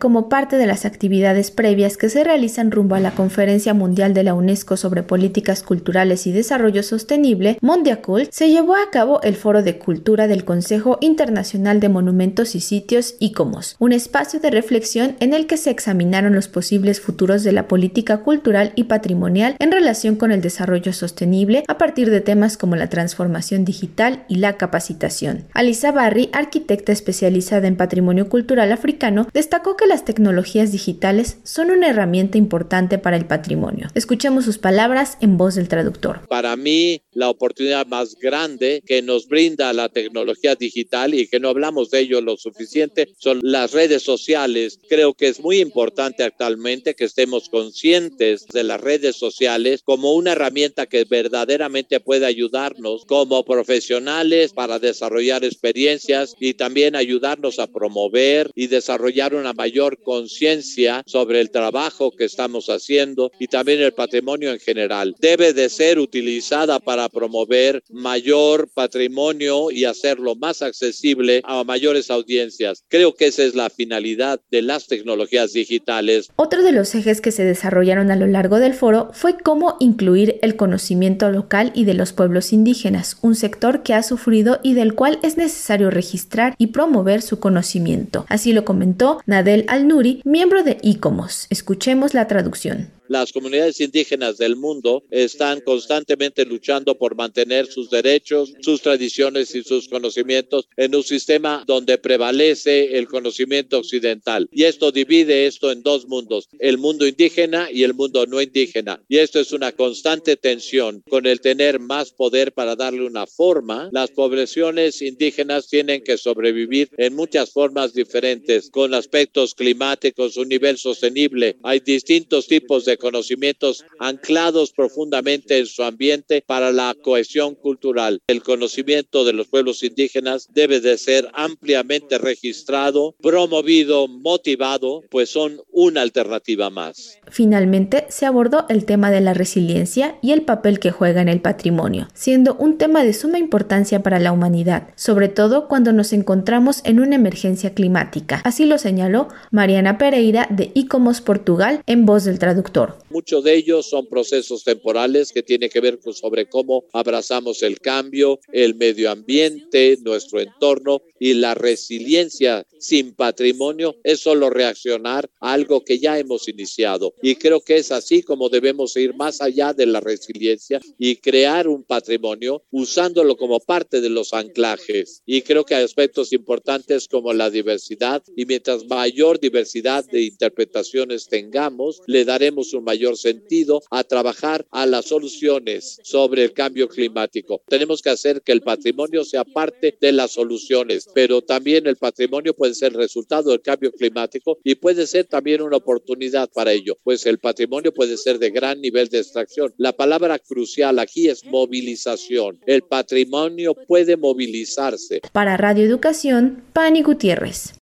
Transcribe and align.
como 0.00 0.28
parte 0.28 0.56
de 0.56 0.66
las 0.66 0.84
actividades 0.84 1.52
previas 1.52 1.96
que 1.96 2.08
se 2.08 2.24
realizan 2.24 2.72
rumbo 2.72 2.96
a 2.96 3.00
la 3.00 3.12
Conferencia 3.12 3.74
Mundial 3.74 4.14
de 4.14 4.24
la 4.24 4.34
UNESCO 4.34 4.76
sobre 4.76 5.04
Políticas 5.04 5.62
Culturales 5.62 6.26
y 6.26 6.32
Desarrollo 6.32 6.82
Sostenible, 6.82 7.58
Mondiacult, 7.60 8.32
se 8.32 8.50
llevó 8.50 8.74
a 8.74 8.90
cabo 8.90 9.20
el 9.22 9.36
Foro 9.36 9.62
de 9.62 9.78
Cultura 9.78 10.26
del 10.26 10.44
Consejo 10.44 10.98
Internacional 11.00 11.78
de 11.78 11.90
Monumentos 11.90 12.54
y 12.54 12.60
Sitios 12.60 13.14
ICOMOS, 13.20 13.76
un 13.78 13.92
espacio 13.92 14.40
de 14.40 14.50
reflexión 14.50 15.16
en 15.20 15.34
el 15.34 15.46
que 15.46 15.58
se 15.58 15.70
examinaron 15.70 16.34
los 16.34 16.48
posibles 16.48 17.00
futuros 17.00 17.44
de 17.44 17.52
la 17.52 17.68
política 17.68 18.18
cultural 18.18 18.72
y 18.74 18.84
patrimonial 18.84 19.54
en 19.58 19.70
relación 19.70 20.16
con 20.16 20.32
el 20.32 20.40
desarrollo 20.40 20.94
sostenible 20.94 21.62
a 21.68 21.76
partir 21.76 22.10
de 22.10 22.22
temas 22.22 22.56
como 22.56 22.74
la 22.74 22.88
transformación 22.88 23.66
digital 23.66 24.24
y 24.28 24.36
la 24.36 24.56
capacitación. 24.56 25.44
Alisa 25.52 25.92
Barry, 25.92 26.30
arquitecta 26.32 26.90
especializada 26.90 27.68
en 27.68 27.76
patrimonio 27.76 28.30
cultural 28.30 28.72
africano, 28.72 29.28
destacó 29.34 29.76
que 29.76 29.89
las 29.90 30.04
tecnologías 30.04 30.70
digitales 30.70 31.38
son 31.42 31.72
una 31.72 31.88
herramienta 31.88 32.38
importante 32.38 32.98
para 32.98 33.16
el 33.16 33.26
patrimonio. 33.26 33.88
Escuchemos 33.94 34.44
sus 34.44 34.56
palabras 34.56 35.18
en 35.20 35.36
voz 35.36 35.56
del 35.56 35.66
traductor. 35.66 36.28
Para 36.28 36.54
mí, 36.54 37.02
la 37.12 37.28
oportunidad 37.28 37.88
más 37.88 38.14
grande 38.14 38.84
que 38.86 39.02
nos 39.02 39.26
brinda 39.26 39.72
la 39.72 39.88
tecnología 39.88 40.54
digital 40.54 41.12
y 41.12 41.26
que 41.26 41.40
no 41.40 41.48
hablamos 41.48 41.90
de 41.90 42.00
ello 42.00 42.20
lo 42.20 42.36
suficiente 42.36 43.12
son 43.18 43.40
las 43.42 43.72
redes 43.72 44.04
sociales. 44.04 44.78
Creo 44.88 45.12
que 45.12 45.26
es 45.26 45.40
muy 45.40 45.58
importante 45.58 46.22
actualmente 46.22 46.94
que 46.94 47.06
estemos 47.06 47.48
conscientes 47.48 48.46
de 48.46 48.62
las 48.62 48.80
redes 48.80 49.16
sociales 49.16 49.82
como 49.84 50.14
una 50.14 50.32
herramienta 50.32 50.86
que 50.86 51.02
verdaderamente 51.02 51.98
puede 51.98 52.26
ayudarnos 52.26 53.04
como 53.06 53.44
profesionales 53.44 54.52
para 54.52 54.78
desarrollar 54.78 55.42
experiencias 55.44 56.36
y 56.38 56.54
también 56.54 56.94
ayudarnos 56.94 57.58
a 57.58 57.66
promover 57.66 58.52
y 58.54 58.68
desarrollar 58.68 59.34
una 59.34 59.52
mayor 59.52 59.79
conciencia 60.02 61.02
sobre 61.06 61.40
el 61.40 61.50
trabajo 61.50 62.10
que 62.10 62.24
estamos 62.24 62.68
haciendo 62.68 63.30
y 63.38 63.46
también 63.46 63.80
el 63.80 63.92
patrimonio 63.92 64.52
en 64.52 64.60
general. 64.60 65.14
Debe 65.20 65.52
de 65.52 65.68
ser 65.68 65.98
utilizada 65.98 66.78
para 66.80 67.08
promover 67.08 67.82
mayor 67.90 68.68
patrimonio 68.72 69.70
y 69.70 69.84
hacerlo 69.84 70.34
más 70.34 70.62
accesible 70.62 71.40
a 71.44 71.64
mayores 71.64 72.10
audiencias. 72.10 72.84
Creo 72.88 73.14
que 73.14 73.26
esa 73.26 73.42
es 73.44 73.54
la 73.54 73.70
finalidad 73.70 74.40
de 74.50 74.62
las 74.62 74.86
tecnologías 74.86 75.52
digitales. 75.52 76.28
Otro 76.36 76.62
de 76.62 76.72
los 76.72 76.94
ejes 76.94 77.20
que 77.20 77.32
se 77.32 77.44
desarrollaron 77.44 78.10
a 78.10 78.16
lo 78.16 78.26
largo 78.26 78.58
del 78.58 78.74
foro 78.74 79.10
fue 79.12 79.38
cómo 79.38 79.76
incluir 79.80 80.38
el 80.42 80.56
conocimiento 80.56 81.30
local 81.30 81.72
y 81.74 81.84
de 81.84 81.94
los 81.94 82.12
pueblos 82.12 82.52
indígenas, 82.52 83.16
un 83.22 83.34
sector 83.34 83.82
que 83.82 83.94
ha 83.94 84.02
sufrido 84.02 84.60
y 84.62 84.74
del 84.74 84.94
cual 84.94 85.18
es 85.22 85.36
necesario 85.36 85.90
registrar 85.90 86.54
y 86.58 86.68
promover 86.68 87.22
su 87.22 87.38
conocimiento. 87.38 88.26
Así 88.28 88.52
lo 88.52 88.64
comentó 88.64 89.20
Nadel 89.26 89.64
Al-Nuri, 89.70 90.20
miembro 90.24 90.64
de 90.64 90.78
ICOMOS. 90.82 91.46
Escuchemos 91.48 92.12
la 92.12 92.26
traducción. 92.26 92.90
Las 93.10 93.32
comunidades 93.32 93.80
indígenas 93.80 94.38
del 94.38 94.54
mundo 94.54 95.02
están 95.10 95.62
constantemente 95.62 96.44
luchando 96.46 96.96
por 96.96 97.16
mantener 97.16 97.66
sus 97.66 97.90
derechos, 97.90 98.52
sus 98.60 98.82
tradiciones 98.82 99.52
y 99.56 99.64
sus 99.64 99.88
conocimientos 99.88 100.68
en 100.76 100.94
un 100.94 101.02
sistema 101.02 101.64
donde 101.66 101.98
prevalece 101.98 102.96
el 102.96 103.08
conocimiento 103.08 103.78
occidental. 103.78 104.48
Y 104.52 104.62
esto 104.62 104.92
divide 104.92 105.48
esto 105.48 105.72
en 105.72 105.82
dos 105.82 106.06
mundos, 106.06 106.48
el 106.60 106.78
mundo 106.78 107.04
indígena 107.04 107.68
y 107.68 107.82
el 107.82 107.94
mundo 107.94 108.26
no 108.26 108.40
indígena. 108.40 109.02
Y 109.08 109.18
esto 109.18 109.40
es 109.40 109.50
una 109.50 109.72
constante 109.72 110.36
tensión. 110.36 111.02
Con 111.10 111.26
el 111.26 111.40
tener 111.40 111.80
más 111.80 112.12
poder 112.12 112.52
para 112.52 112.76
darle 112.76 113.04
una 113.04 113.26
forma, 113.26 113.88
las 113.90 114.12
poblaciones 114.12 115.02
indígenas 115.02 115.66
tienen 115.66 116.04
que 116.04 116.16
sobrevivir 116.16 116.90
en 116.96 117.16
muchas 117.16 117.50
formas 117.50 117.92
diferentes, 117.92 118.70
con 118.70 118.94
aspectos 118.94 119.56
climáticos, 119.56 120.36
un 120.36 120.48
nivel 120.48 120.78
sostenible. 120.78 121.56
Hay 121.64 121.80
distintos 121.80 122.46
tipos 122.46 122.84
de 122.84 122.99
conocimientos 123.00 123.84
anclados 123.98 124.72
profundamente 124.72 125.58
en 125.58 125.66
su 125.66 125.82
ambiente 125.82 126.44
para 126.46 126.70
la 126.70 126.94
cohesión 127.02 127.56
cultural. 127.56 128.20
El 128.28 128.42
conocimiento 128.42 129.24
de 129.24 129.32
los 129.32 129.48
pueblos 129.48 129.82
indígenas 129.82 130.48
debe 130.52 130.80
de 130.80 130.96
ser 130.96 131.28
ampliamente 131.32 132.18
registrado, 132.18 133.16
promovido, 133.20 134.06
motivado, 134.06 135.02
pues 135.10 135.30
son 135.30 135.60
una 135.72 136.02
alternativa 136.02 136.70
más. 136.70 137.18
Finalmente, 137.28 138.06
se 138.08 138.26
abordó 138.26 138.66
el 138.68 138.84
tema 138.84 139.10
de 139.10 139.20
la 139.20 139.34
resiliencia 139.34 140.18
y 140.22 140.32
el 140.32 140.42
papel 140.42 140.78
que 140.78 140.90
juega 140.90 141.22
en 141.22 141.28
el 141.28 141.40
patrimonio, 141.40 142.08
siendo 142.14 142.54
un 142.54 142.78
tema 142.78 143.02
de 143.02 143.14
suma 143.14 143.38
importancia 143.38 144.02
para 144.02 144.18
la 144.18 144.32
humanidad, 144.32 144.88
sobre 144.96 145.28
todo 145.28 145.68
cuando 145.68 145.92
nos 145.92 146.12
encontramos 146.12 146.82
en 146.84 147.00
una 147.00 147.16
emergencia 147.16 147.74
climática. 147.74 148.40
Así 148.44 148.66
lo 148.66 148.78
señaló 148.78 149.28
Mariana 149.50 149.98
Pereira 149.98 150.46
de 150.50 150.70
ICOMOS 150.74 151.20
Portugal 151.20 151.82
en 151.86 152.06
voz 152.06 152.24
del 152.24 152.38
traductor. 152.38 152.89
Егор. 152.90 153.09
Muchos 153.10 153.42
de 153.42 153.56
ellos 153.56 153.86
son 153.86 154.06
procesos 154.06 154.62
temporales 154.62 155.32
que 155.32 155.42
tienen 155.42 155.68
que 155.68 155.80
ver 155.80 155.98
con 155.98 156.14
sobre 156.14 156.48
cómo 156.48 156.84
abrazamos 156.92 157.60
el 157.64 157.80
cambio, 157.80 158.38
el 158.52 158.76
medio 158.76 159.10
ambiente, 159.10 159.98
nuestro 160.02 160.38
entorno 160.38 161.02
y 161.18 161.34
la 161.34 161.54
resiliencia 161.54 162.64
sin 162.78 163.12
patrimonio 163.16 163.96
es 164.04 164.20
solo 164.20 164.48
reaccionar 164.48 165.28
a 165.40 165.52
algo 165.54 165.84
que 165.84 165.98
ya 165.98 166.20
hemos 166.20 166.46
iniciado. 166.46 167.12
Y 167.20 167.34
creo 167.34 167.60
que 167.62 167.78
es 167.78 167.90
así 167.90 168.22
como 168.22 168.48
debemos 168.48 168.96
ir 168.96 169.12
más 169.14 169.40
allá 169.40 169.72
de 169.74 169.86
la 169.86 169.98
resiliencia 169.98 170.80
y 170.96 171.16
crear 171.16 171.66
un 171.66 171.82
patrimonio 171.82 172.62
usándolo 172.70 173.36
como 173.36 173.58
parte 173.58 174.00
de 174.00 174.08
los 174.08 174.32
anclajes. 174.32 175.22
Y 175.26 175.42
creo 175.42 175.64
que 175.64 175.74
hay 175.74 175.82
aspectos 175.82 176.32
importantes 176.32 177.08
como 177.08 177.32
la 177.32 177.50
diversidad 177.50 178.22
y 178.36 178.46
mientras 178.46 178.86
mayor 178.86 179.40
diversidad 179.40 180.04
de 180.04 180.22
interpretaciones 180.22 181.26
tengamos, 181.26 182.02
le 182.06 182.24
daremos 182.24 182.72
un 182.72 182.84
mayor 182.84 182.99
sentido 183.16 183.82
a 183.90 184.04
trabajar 184.04 184.66
a 184.70 184.86
las 184.86 185.06
soluciones 185.06 185.98
sobre 186.02 186.44
el 186.44 186.52
cambio 186.52 186.88
climático. 186.88 187.62
Tenemos 187.68 188.02
que 188.02 188.10
hacer 188.10 188.42
que 188.42 188.52
el 188.52 188.62
patrimonio 188.62 189.24
sea 189.24 189.44
parte 189.44 189.96
de 190.00 190.12
las 190.12 190.32
soluciones, 190.32 191.08
pero 191.14 191.42
también 191.42 191.86
el 191.86 191.96
patrimonio 191.96 192.54
puede 192.54 192.74
ser 192.74 192.92
resultado 192.92 193.50
del 193.50 193.62
cambio 193.62 193.92
climático 193.92 194.58
y 194.64 194.74
puede 194.74 195.06
ser 195.06 195.24
también 195.26 195.62
una 195.62 195.76
oportunidad 195.76 196.48
para 196.50 196.72
ello, 196.72 196.98
pues 197.02 197.26
el 197.26 197.38
patrimonio 197.38 197.92
puede 197.92 198.16
ser 198.16 198.38
de 198.38 198.50
gran 198.50 198.80
nivel 198.80 199.08
de 199.08 199.18
extracción. 199.18 199.74
La 199.76 199.92
palabra 199.92 200.38
crucial 200.38 200.98
aquí 200.98 201.28
es 201.28 201.44
movilización. 201.44 202.60
El 202.66 202.82
patrimonio 202.82 203.74
puede 203.74 204.16
movilizarse. 204.16 205.20
Para 205.32 205.56
Radio 205.56 205.84
Educación, 205.84 206.62
Pani 206.72 207.02
Gutiérrez. 207.02 207.79